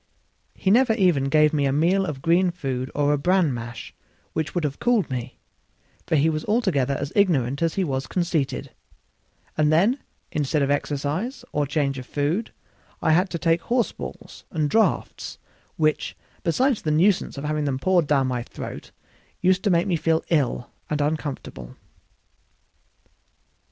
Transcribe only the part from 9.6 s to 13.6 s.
then, instead of exercise or change of food, I had to